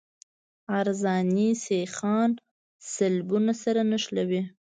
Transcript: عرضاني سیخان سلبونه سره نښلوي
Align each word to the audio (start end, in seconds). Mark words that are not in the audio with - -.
عرضاني 0.77 1.49
سیخان 1.65 2.31
سلبونه 2.93 3.53
سره 3.63 3.81
نښلوي 3.91 4.41